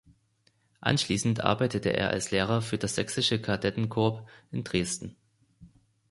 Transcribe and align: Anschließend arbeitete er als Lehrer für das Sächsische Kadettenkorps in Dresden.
Anschließend 0.79 1.41
arbeitete 1.41 1.93
er 1.93 2.09
als 2.09 2.31
Lehrer 2.31 2.63
für 2.63 2.79
das 2.79 2.95
Sächsische 2.95 3.39
Kadettenkorps 3.39 4.27
in 4.51 4.63
Dresden. 4.63 5.15